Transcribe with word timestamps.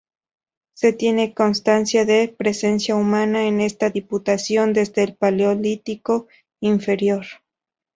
Se 0.73 0.93
tiene 0.93 1.35
constancia 1.35 2.05
de 2.05 2.27
presencia 2.27 2.95
humana 2.95 3.45
en 3.45 3.61
esta 3.61 3.91
diputación 3.91 4.73
desde 4.73 5.03
el 5.03 5.13
Paleolítico 5.15 6.25
Inferior. 6.59 7.27